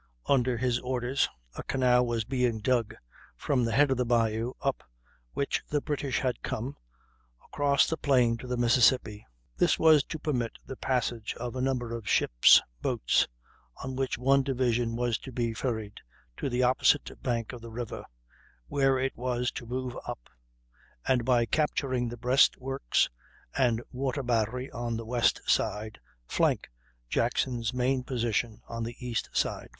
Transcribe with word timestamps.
Under 0.25 0.57
his 0.57 0.79
orders 0.79 1.29
a 1.55 1.61
canal 1.61 2.07
was 2.07 2.23
being 2.23 2.57
dug 2.57 2.95
from 3.35 3.63
the 3.63 3.71
head 3.71 3.91
of 3.91 3.97
the 3.97 4.03
bayou 4.03 4.53
up 4.59 4.83
which 5.33 5.61
the 5.69 5.79
British 5.79 6.21
had 6.21 6.41
come, 6.41 6.75
across 7.45 7.85
the 7.85 7.97
plain 7.97 8.35
to 8.37 8.47
the 8.47 8.57
Mississippi. 8.57 9.23
This 9.57 9.77
was 9.77 10.03
to 10.05 10.17
permit 10.17 10.57
the 10.65 10.75
passage 10.75 11.35
of 11.35 11.55
a 11.55 11.61
number 11.61 11.93
of 11.95 12.09
ships' 12.09 12.63
boats, 12.81 13.27
on 13.83 13.95
which 13.95 14.17
one 14.17 14.41
division 14.41 14.95
was 14.95 15.19
to 15.19 15.31
be 15.31 15.53
ferried 15.53 15.99
to 16.37 16.49
the 16.49 16.63
opposite 16.63 17.21
bank 17.21 17.53
of 17.53 17.61
the 17.61 17.69
river, 17.69 18.03
where 18.65 18.97
it 18.97 19.15
was 19.15 19.51
to 19.51 19.67
move 19.67 19.95
up, 20.07 20.29
and, 21.07 21.25
by 21.25 21.45
capturing 21.45 22.09
the 22.09 22.17
breastworks 22.17 23.07
and 23.55 23.83
water 23.91 24.23
battery 24.23 24.71
on 24.71 24.97
the 24.97 25.05
west 25.05 25.41
side, 25.45 25.99
flank 26.25 26.69
Jackson's 27.07 27.71
main 27.71 28.03
position 28.03 28.63
on 28.67 28.83
the 28.83 28.95
east 28.99 29.29
side. 29.31 29.69